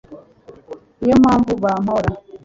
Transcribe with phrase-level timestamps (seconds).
[1.01, 2.09] Ni yo mpamvu bampora